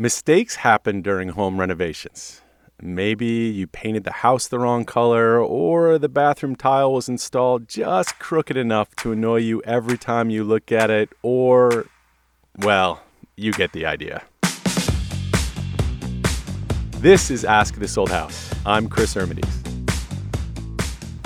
[0.00, 2.40] Mistakes happen during home renovations.
[2.80, 8.18] Maybe you painted the house the wrong color, or the bathroom tile was installed just
[8.18, 11.84] crooked enough to annoy you every time you look at it, or,
[12.56, 13.02] well,
[13.36, 14.22] you get the idea.
[17.02, 18.54] This is Ask This Old House.
[18.64, 19.54] I'm Chris Ermides.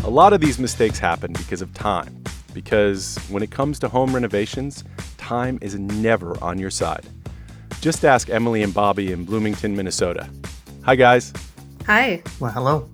[0.02, 4.12] A lot of these mistakes happen because of time, because when it comes to home
[4.12, 4.82] renovations,
[5.16, 7.06] time is never on your side.
[7.84, 10.26] Just ask Emily and Bobby in Bloomington, Minnesota.
[10.84, 11.34] Hi, guys.
[11.86, 12.22] Hi.
[12.40, 12.88] Well, hello.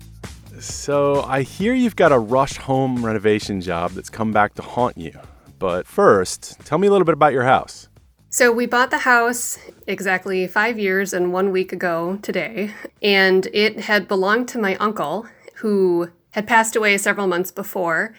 [0.59, 4.97] So, I hear you've got a rush home renovation job that's come back to haunt
[4.97, 5.17] you.
[5.59, 7.87] But first, tell me a little bit about your house.
[8.31, 13.79] So, we bought the house exactly five years and one week ago today, and it
[13.79, 15.25] had belonged to my uncle
[15.59, 18.13] who had passed away several months before.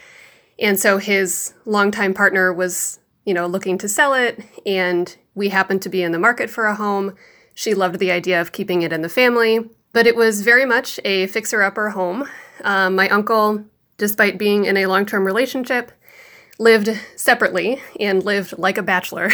[0.59, 5.83] And so his longtime partner was, you know, looking to sell it, and we happened
[5.83, 7.15] to be in the market for a home.
[7.55, 10.99] She loved the idea of keeping it in the family, but it was very much
[11.05, 12.29] a fixer upper home.
[12.65, 13.65] Um, my uncle,
[13.99, 15.93] despite being in a long term relationship,
[16.59, 19.31] lived separately and lived like a bachelor.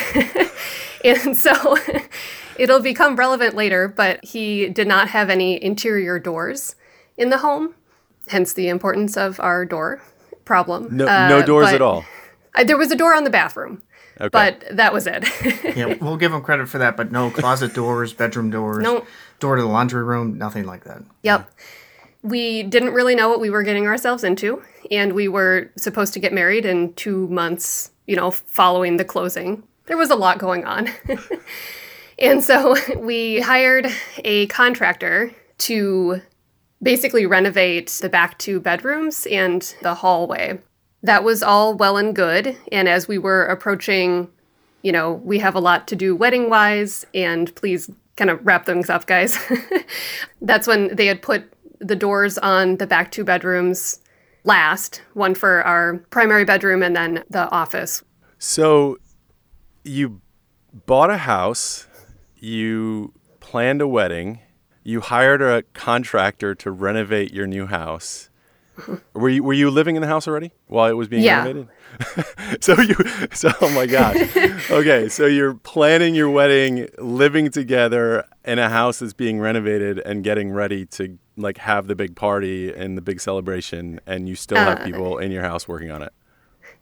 [1.04, 1.76] and so
[2.58, 6.74] it'll become relevant later, but he did not have any interior doors
[7.16, 7.74] in the home,
[8.28, 10.00] hence the importance of our door
[10.44, 10.88] problem.
[10.96, 12.04] No, no Uh, doors at all.
[12.54, 13.82] uh, there was a door on the bathroom,
[14.20, 14.28] Okay.
[14.32, 15.24] but that was it.
[15.76, 19.06] Yeah, we'll give them credit for that, but no closet doors, bedroom doors, No.
[19.38, 21.02] door to the laundry room, nothing like that.
[21.22, 21.48] Yep.
[22.22, 24.60] We didn't really know what we were getting ourselves into,
[24.90, 29.62] and we were supposed to get married in two months, you know, following the closing.
[29.86, 30.88] There was a lot going on.
[32.18, 33.86] and so we hired
[34.24, 36.20] a contractor to
[36.82, 40.58] basically renovate the back two bedrooms and the hallway.
[41.02, 42.56] That was all well and good.
[42.72, 44.28] And as we were approaching,
[44.82, 48.66] you know, we have a lot to do wedding wise, and please kind of wrap
[48.66, 49.38] things up, guys.
[50.42, 54.00] That's when they had put the doors on the back two bedrooms
[54.44, 58.02] last one for our primary bedroom and then the office.
[58.38, 58.98] So,
[59.84, 60.20] you
[60.86, 61.86] bought a house,
[62.36, 64.40] you planned a wedding,
[64.84, 68.30] you hired a contractor to renovate your new house.
[69.14, 71.38] Were you were you living in the house already while it was being Yeah.
[71.44, 71.68] renovated?
[72.60, 72.94] so you
[73.32, 74.16] so oh my god.
[74.70, 80.22] okay, so you're planning your wedding, living together in a house that's being renovated and
[80.22, 84.58] getting ready to like have the big party and the big celebration and you still
[84.58, 86.12] have Uh, people in your house working on it.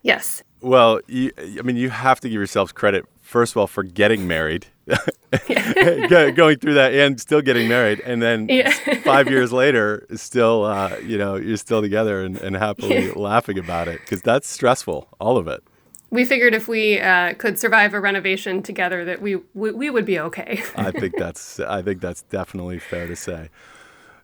[0.03, 0.43] Yes.
[0.61, 4.27] Well, you, I mean, you have to give yourselves credit, first of all, for getting
[4.27, 4.67] married,
[6.09, 8.01] Go- going through that and still getting married.
[8.01, 8.71] And then Yeah.
[9.05, 13.89] five years later, still, uh, you know, you're still together and, and happily laughing about
[13.89, 15.63] it because that's stressful, all of it.
[16.11, 20.05] We figured if we uh, could survive a renovation together, that we we, we would
[20.07, 20.63] be okay.
[20.77, 23.49] I think that's, I think that's definitely fair to say.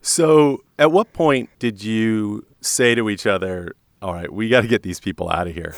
[0.00, 4.68] So, at what point did you say to each other, all right, we got to
[4.68, 5.74] get these people out of here?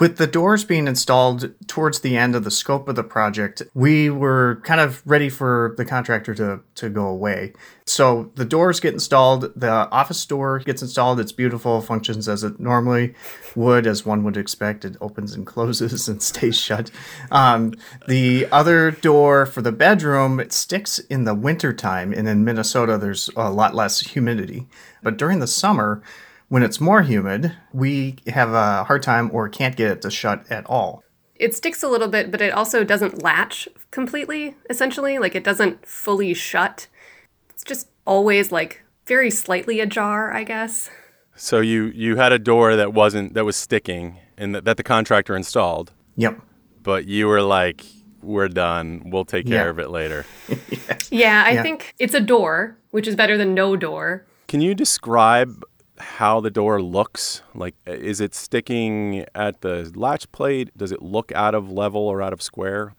[0.00, 4.10] With the doors being installed towards the end of the scope of the project, we
[4.10, 7.52] were kind of ready for the contractor to, to go away.
[7.86, 11.20] So the doors get installed, the office door gets installed.
[11.20, 13.14] It's beautiful, functions as it normally
[13.54, 14.84] would, as one would expect.
[14.84, 16.90] It opens and closes and stays shut.
[17.30, 17.74] Um,
[18.08, 23.30] the other door for the bedroom, it sticks in the wintertime, and in Minnesota, there's
[23.36, 24.66] a lot less humidity.
[25.04, 26.02] But during the summer,
[26.54, 30.44] when it's more humid, we have a hard time or can't get it to shut
[30.52, 31.02] at all.
[31.34, 35.18] it sticks a little bit, but it also doesn't latch completely, essentially.
[35.18, 36.86] Like it doesn't fully shut.
[37.50, 40.88] It's just always like very slightly ajar, I guess.
[41.34, 44.84] So you you had a door that wasn't that was sticking and that, that the
[44.84, 46.38] contractor installed, Yep.
[46.84, 47.82] but you were like,
[48.22, 49.02] "We're done.
[49.10, 49.70] We'll take care Yeah.
[49.70, 50.24] of it later."
[51.10, 51.62] Yeah, I Yeah.
[51.62, 54.24] think it's a door, which is better than no door.
[54.46, 55.64] Can you describe
[56.04, 57.42] how the door looks?
[57.54, 60.76] Like, is it sticking at the latch plate?
[60.76, 62.94] Does it look out of level or out of square?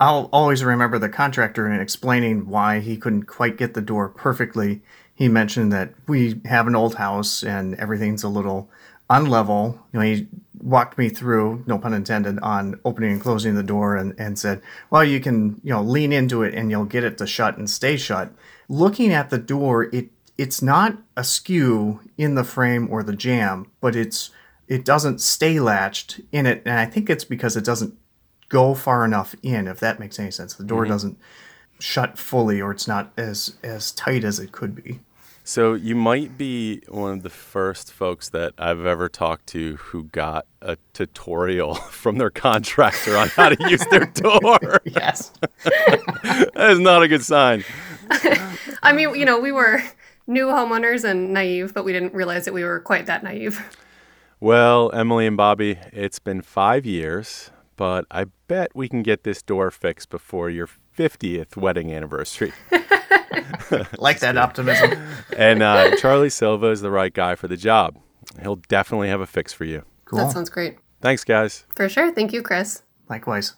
[0.00, 4.80] I'll always remember the contractor in explaining why he couldn't quite get the door perfectly.
[5.14, 8.70] He mentioned that we have an old house and everything's a little
[9.10, 9.74] unlevel.
[9.92, 10.28] You know, he
[10.60, 14.62] walked me through, no pun intended, on opening and closing the door and, and said,
[14.90, 17.68] well, you can, you know, lean into it and you'll get it to shut and
[17.68, 18.32] stay shut.
[18.68, 23.96] Looking at the door, it it's not askew in the frame or the jamb, but
[23.96, 24.30] it's
[24.68, 27.94] it doesn't stay latched in it, and I think it's because it doesn't
[28.48, 29.66] go far enough in.
[29.66, 30.92] If that makes any sense, the door mm-hmm.
[30.92, 31.18] doesn't
[31.80, 35.00] shut fully, or it's not as as tight as it could be.
[35.42, 40.04] So you might be one of the first folks that I've ever talked to who
[40.04, 44.82] got a tutorial from their contractor on how to use their door.
[44.84, 45.32] Yes.
[45.64, 47.64] that is not a good sign.
[48.82, 49.82] I mean, you know, we were
[50.28, 53.60] new homeowners and naive, but we didn't realize that we were quite that naive.
[54.38, 59.42] Well, Emily and Bobby, it's been five years, but I bet we can get this
[59.42, 62.52] door fixed before your 50th wedding anniversary.
[63.98, 64.92] like that optimism.
[65.36, 67.96] and uh, Charlie Silva is the right guy for the job.
[68.42, 69.84] He'll definitely have a fix for you.
[70.04, 70.20] Cool.
[70.20, 70.78] That sounds great.
[71.00, 71.64] Thanks, guys.
[71.76, 72.12] For sure.
[72.12, 72.82] Thank you, Chris.
[73.08, 73.54] Likewise.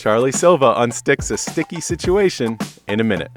[0.00, 2.56] Charlie Silva unsticks a sticky situation
[2.88, 3.30] in a minute.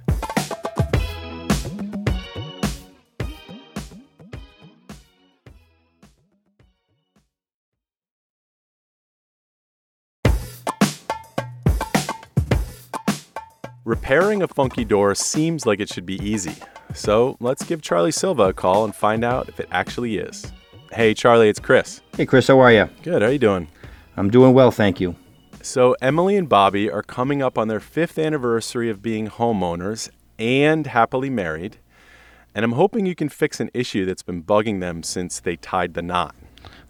[13.83, 16.56] Repairing a funky door seems like it should be easy.
[16.94, 20.50] So let's give Charlie Silva a call and find out if it actually is.
[20.94, 22.00] Hey, Charlie, it's Chris.
[22.15, 22.88] Hey, Chris, how are you?
[23.01, 23.68] Good, how are you doing?
[24.15, 25.18] I'm doing well, thank you.
[25.65, 30.86] So, Emily and Bobby are coming up on their fifth anniversary of being homeowners and
[30.86, 31.77] happily married.
[32.54, 35.94] And I'm hoping you can fix an issue that's been bugging them since they tied
[35.94, 36.36] the knot.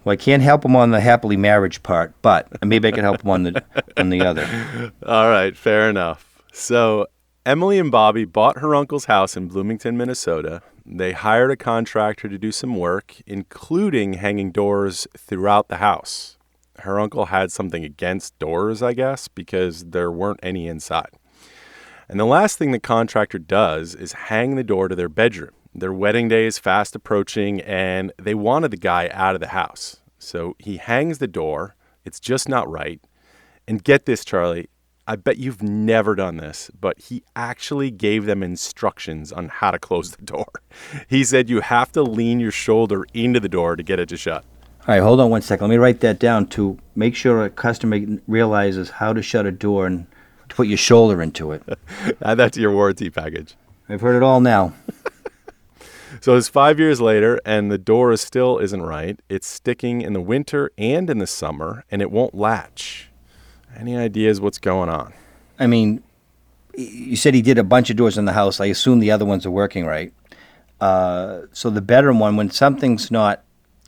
[0.02, 3.22] Well, I can't help them on the happily marriage part, but maybe I can help
[3.22, 3.64] them on the
[3.96, 4.92] on the other.
[5.06, 6.42] All right, fair enough.
[6.52, 7.06] So,
[7.46, 10.62] Emily and Bobby bought her uncle's house in Bloomington, Minnesota.
[10.84, 16.38] They hired a contractor to do some work, including hanging doors throughout the house.
[16.80, 21.10] Her uncle had something against doors, I guess, because there weren't any inside.
[22.08, 25.52] And the last thing the contractor does is hang the door to their bedroom.
[25.74, 29.96] Their wedding day is fast approaching, and they wanted the guy out of the house.
[30.18, 31.76] So he hangs the door.
[32.04, 33.00] It's just not right.
[33.66, 34.68] And get this, Charlie,
[35.06, 39.78] I bet you've never done this, but he actually gave them instructions on how to
[39.78, 40.46] close the door.
[41.08, 44.16] He said you have to lean your shoulder into the door to get it to
[44.16, 44.44] shut.
[44.86, 45.68] All right, hold on one second.
[45.68, 49.50] Let me write that down to make sure a customer realizes how to shut a
[49.50, 50.06] door and
[50.50, 51.62] to put your shoulder into it.
[52.22, 53.54] Add that to your warranty package.
[53.88, 54.74] I've heard it all now.
[56.20, 59.18] So it's five years later, and the door is still isn't right.
[59.28, 63.10] It's sticking in the winter and in the summer, and it won't latch.
[63.76, 65.12] Any ideas what's going on?
[65.58, 66.02] I mean,
[66.76, 68.60] you said he did a bunch of doors in the house.
[68.60, 70.12] I assume the other ones are working right.
[70.80, 73.42] Uh, so the bedroom one, when something's not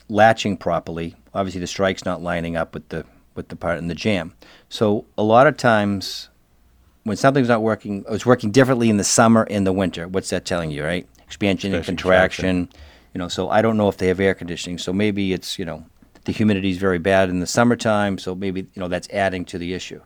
[0.09, 3.05] latching properly, obviously the strike's not lining up with the
[3.35, 4.33] with the part in the jamb.
[4.69, 6.29] So a lot of times,
[7.03, 10.07] when something's not working, it's working differently in the summer and the winter.
[10.07, 11.07] What's that telling you, right?
[11.23, 12.69] Expansion and Expansion, contraction.
[13.13, 14.77] You know, so I don't know if they have air conditioning.
[14.77, 15.85] So maybe it's you know
[16.25, 18.17] the humidity is very bad in the summertime.
[18.17, 20.01] So maybe you know that's adding to the issue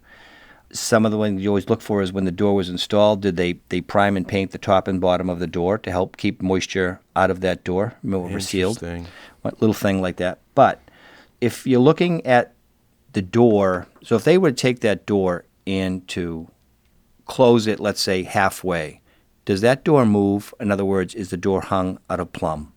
[0.74, 3.38] some of the ones you always look for is when the door was installed, did
[3.38, 6.42] they, they prime and paint the top and bottom of the door to help keep
[6.42, 7.96] moisture out of that door?
[8.04, 8.82] Remember, we're sealed.
[9.42, 10.40] What little thing like that.
[10.56, 10.82] But
[11.40, 12.54] if you're looking at
[13.14, 16.50] the door, so if they would take that door and to
[17.26, 19.02] close it, let's say halfway,
[19.46, 20.54] does that door move?
[20.60, 22.74] In other words, is the door hung out of plumb?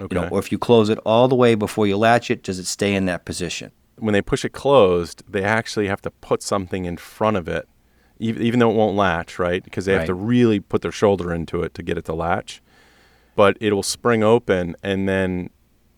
[0.00, 0.14] Okay.
[0.14, 2.58] You know, or if you close it all the way before you latch it, does
[2.58, 3.70] it stay in that position?
[3.98, 7.68] When they push it closed, they actually have to put something in front of it,
[8.18, 9.62] even, even though it won't latch, right?
[9.62, 10.06] Because they have Right.
[10.06, 12.62] to really put their shoulder into it to get it to latch.
[13.36, 15.50] But it'll spring open and then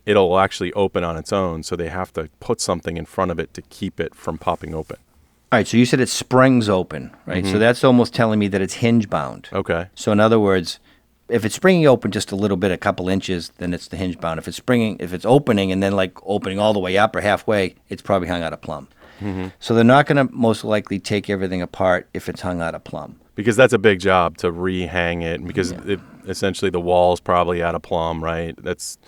[0.06, 1.62] it'll actually open on its own.
[1.62, 4.74] So they have to put something in front of it to keep it from popping
[4.74, 4.96] open.
[5.52, 7.44] All right, so you said it springs open, right?
[7.44, 7.60] So mm-hmm.
[7.60, 9.48] that's almost telling me that it's hinge bound.
[9.52, 9.86] Okay.
[9.94, 10.80] So in other words,
[11.28, 14.20] if it's springing open just a little bit, a couple inches, then it's the hinge
[14.20, 14.38] bound.
[14.38, 17.20] If it's springing, if it's opening and then like opening all the way up or
[17.20, 18.88] halfway, it's probably hung out of plumb.
[19.20, 19.48] Mm-hmm.
[19.60, 22.84] So they're not going to most likely take everything apart if it's hung out of
[22.84, 23.18] plumb.
[23.34, 27.74] Because that's a big job to rehang it because it, essentially the wall's probably out
[27.74, 28.54] of plumb, right?
[28.62, 28.98] That's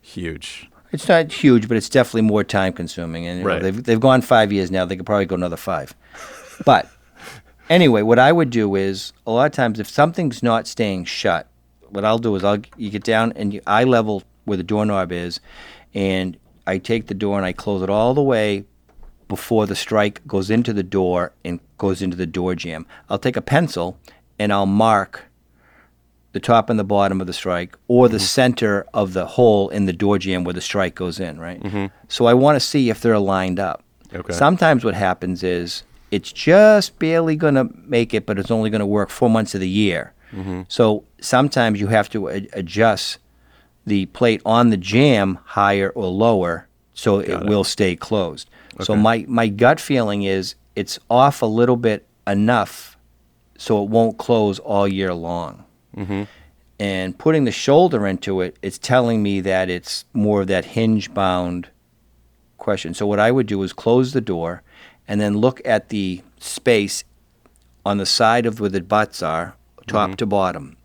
[0.00, 0.70] huge.
[0.92, 3.26] It's not huge, but it's definitely more time consuming.
[3.26, 4.84] And you know, they've they've gone five years now.
[4.84, 5.94] They could probably go another five.
[6.64, 6.88] but
[7.68, 11.48] anyway, what I would do is a lot of times if something's not staying shut,
[11.94, 15.12] what I'll do is I'll you get down and you eye level where the doorknob
[15.12, 15.40] is,
[15.94, 16.36] and
[16.66, 18.64] I take the door and I close it all the way
[19.28, 22.86] before the strike goes into the door and goes into the door jamb.
[23.08, 23.98] I'll take a pencil
[24.38, 25.24] and I'll mark
[26.32, 28.24] the top and the bottom of the strike or the mm-hmm.
[28.24, 31.62] center of the hole in the door jamb where the strike goes in, right?
[31.62, 31.86] Mm-hmm.
[32.08, 33.84] So I want to see if they're lined up.
[34.12, 34.32] Okay.
[34.32, 38.80] Sometimes what happens is it's just barely going to make it, but it's only going
[38.80, 40.12] to work four months of the year.
[40.68, 43.18] So sometimes you have to a- adjust
[43.86, 48.48] the plate on the jamb higher or lower so it, will stay closed.
[48.80, 52.96] So my, my gut feeling is it's off a little bit enough
[53.56, 55.64] so it won't close all year long.
[55.96, 56.24] Mm-hmm.
[56.80, 61.14] And putting the shoulder into it, it's telling me that it's more of that hinge
[61.14, 61.68] bound
[62.58, 62.94] question.
[62.94, 64.62] So what I would do is close the door
[65.06, 67.04] and then look at the space
[67.86, 69.54] on the side of where the butts are,
[69.86, 70.16] top mm-hmm.
[70.16, 70.76] to bottom.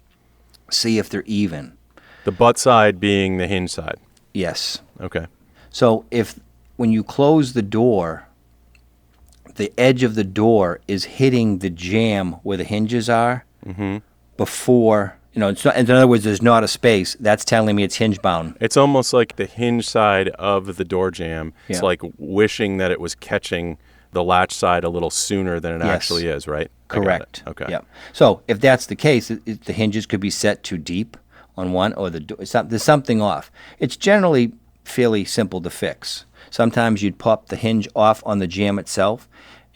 [0.72, 1.78] See if they're even.
[2.26, 3.98] The butt side being the hinge side.
[4.34, 4.82] Yes.
[5.00, 5.28] Okay.
[5.70, 6.40] So if
[6.76, 8.28] when you close the door,
[9.56, 13.98] the edge of the door is hitting the jamb where the hinges are mm-hmm.
[14.38, 15.50] before you know.
[15.50, 17.16] It's not, in other words, there's not a space.
[17.20, 18.58] That's telling me it's hinge bound.
[18.60, 21.54] It's almost like the hinge side of the door jamb.
[21.68, 23.78] It's like wishing that it was catching
[24.12, 25.96] the latch side a little sooner than it Yes.
[25.96, 26.70] actually is, right?
[26.90, 27.06] I got it.
[27.06, 27.44] Correct.
[27.48, 27.66] Okay.
[27.70, 27.82] Yeah.
[28.14, 31.18] So if that's the case, it, it, the hinges could be set too deep
[31.56, 33.52] on one, or the do- some, there's something off.
[33.80, 34.54] It's generally
[34.86, 36.26] fairly simple to fix.
[36.50, 39.28] Sometimes you'd pop the hinge off on the jamb itself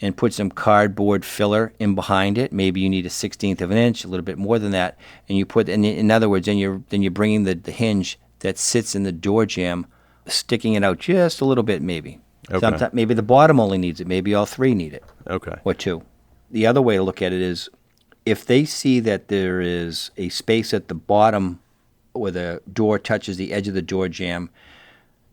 [0.02, 2.52] and put some cardboard filler in behind it.
[2.52, 4.98] Maybe you need a sixteenth of an inch, a little bit more than that,
[5.30, 5.70] and you put.
[5.70, 9.04] And in other words, then you're then you're bringing the, the hinge that sits in
[9.04, 9.86] the door jamb,
[10.25, 12.20] sticking it out just a little bit, maybe.
[12.50, 12.60] Okay.
[12.60, 14.08] Sometimes maybe the bottom only needs it.
[14.08, 15.56] Maybe all three need it Okay.
[15.64, 16.04] or two.
[16.52, 17.70] The other way to look at it is
[18.26, 21.60] if they see that there is a space at the bottom
[22.14, 24.50] where the door touches the edge of the door jamb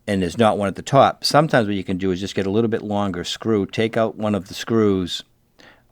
[0.07, 2.47] and there's not one at the top, sometimes what you can do is just get
[2.47, 5.23] a little bit longer screw, take out one of the screws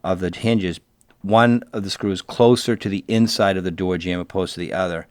[0.02, 0.80] of the hinges,
[1.22, 4.72] one of the screws closer to the inside of the door jamb opposed to the
[4.72, 5.06] other,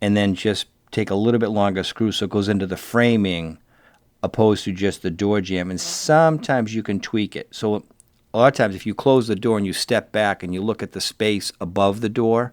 [0.00, 3.58] and then just take a little bit longer screw so it goes into the framing
[4.22, 5.70] opposed to just the door jamb.
[5.70, 7.48] And sometimes you can tweak it.
[7.50, 7.84] So
[8.34, 10.62] a lot of times, if you close the door and you step back and you
[10.62, 12.52] look at the space above the door,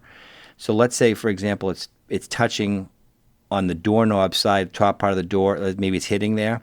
[0.56, 2.88] so let's say, for example, it's it's touching
[3.50, 6.62] on the doorknob side, top part of the door, uh, maybe it's hitting there.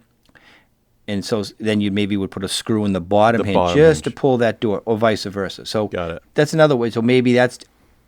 [1.08, 3.78] And so then you maybe would put a screw in the bottom The hinge bottom
[3.78, 5.66] just to pull that door, or vice versa.
[5.66, 6.24] So Got it.
[6.34, 6.90] that's another way.
[6.90, 7.60] So maybe that's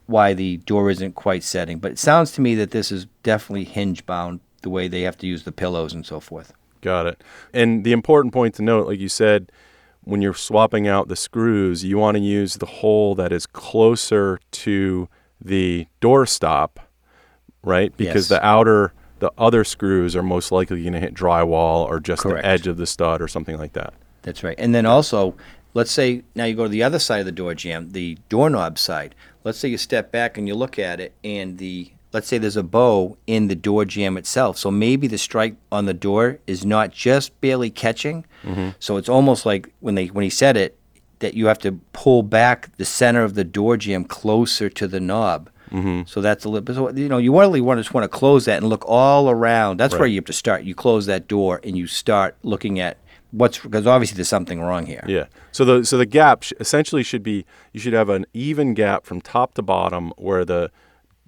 [0.07, 1.79] why the door isn't quite setting.
[1.79, 5.17] But it sounds to me that this is definitely hinge bound, the way they have
[5.19, 6.53] to use the pillows and so forth.
[6.81, 7.23] Got it.
[7.53, 9.51] And the important point to note, like you said,
[10.03, 14.39] when you're swapping out the screws, you want to use the hole that is closer
[14.51, 15.07] to
[15.41, 16.79] the door stop,
[17.63, 17.95] right?
[17.95, 18.39] Because Yes.
[18.39, 22.43] the outer, the other screws are most likely going to hit drywall or just Correct.
[22.43, 23.93] the edge of the stud or something like that.
[24.21, 24.55] That's right.
[24.57, 25.35] And then also,
[25.73, 28.77] let's say now you go to the other side of the door jamb, the doorknob
[28.79, 29.15] side.
[29.43, 32.57] Let's say you step back and you look at it, and the let's say there's
[32.57, 34.57] a bow in the door jamb itself.
[34.57, 38.25] So maybe the strike on the door is not just barely catching.
[38.79, 40.77] So it's almost like when they when he said it
[41.19, 44.99] that you have to pull back the center of the door jamb closer to the
[44.99, 45.49] knob.
[45.71, 46.03] Mm-hmm.
[46.07, 46.75] So that's a little bit.
[46.75, 49.29] So, you know, you really want to just want to close that and look all
[49.29, 49.77] around.
[49.77, 50.63] That's where you have to start.
[50.63, 52.97] You close that door and you start looking at
[53.31, 55.03] what's because obviously there's something wrong here.
[55.07, 55.25] Yeah.
[55.51, 59.05] So the so the gap sh- essentially should be you should have an even gap
[59.05, 60.71] from top to bottom where the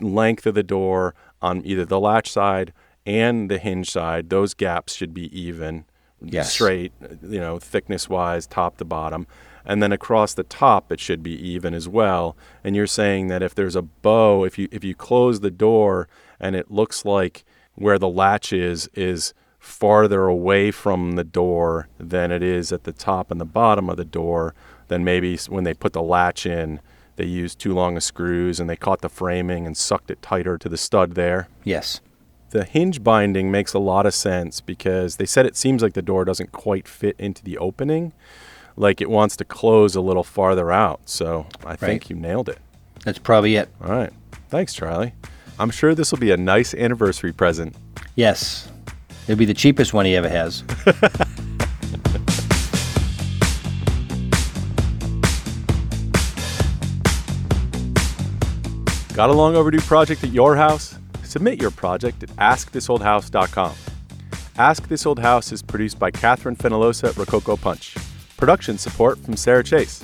[0.02, 2.74] length of the door on either the latch side
[3.06, 5.86] and the hinge side those gaps should be even
[6.24, 6.54] Yes.
[6.54, 6.92] straight
[7.24, 9.26] you know thickness wise top to bottom
[9.66, 13.42] and then across the top it should be even as well and you're saying that
[13.42, 16.08] if there's a bow if you if you close the door
[16.40, 17.44] and it looks like
[17.74, 22.94] where the latch is is farther away from the door than it is at the
[22.94, 24.54] top and the bottom of the door
[24.90, 26.80] then maybe when they put the latch in
[27.22, 30.58] they used too long of screws and they caught the framing and sucked it tighter
[30.58, 32.02] to the stud there Yes.
[32.50, 36.02] the hinge binding makes a lot of sense because they said it seems like the
[36.02, 38.12] door doesn't quite fit into the opening
[38.76, 42.58] like it wants to close a little farther out so i think you nailed it
[43.06, 43.70] That's probably it.
[43.84, 44.12] all right
[44.50, 45.14] thanks charlie
[45.60, 47.76] i'm sure this will be a nice anniversary present
[48.16, 48.68] Yes.
[49.28, 50.64] It'll be the cheapest one he ever has.
[59.22, 60.98] Got a long overdue project at your house?
[61.22, 63.76] Submit your project at askthisoldhouse.com.
[64.58, 67.96] Ask This Old House is produced by Catherine Fenalosa at Rococo Punch.
[68.36, 70.04] Production support from Sarah Chase.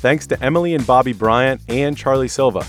[0.00, 2.66] Thanks to Emily and Bobby Bryant and Charlie Silva.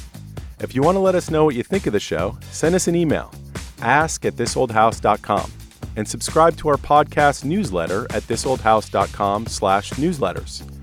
[0.59, 2.89] If you want to let us know what you think of the show, send us
[2.89, 3.33] an email,
[3.81, 5.53] ask at thisoldhouse.com,
[5.95, 10.80] and subscribe to our podcast newsletter at thisoldhouse.com slash newsletters.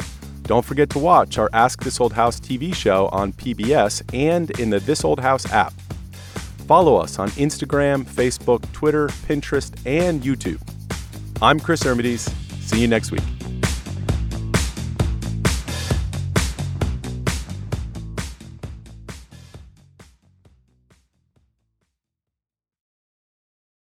[0.48, 4.70] Don't forget to watch our Ask This Old House TV show on PBS and in
[4.70, 5.74] the This Old House app.
[6.66, 10.62] Follow us on Instagram, Facebook, Twitter, Pinterest, and YouTube.
[11.42, 12.30] I'm Chris Ermides.
[12.62, 13.37] See you next week.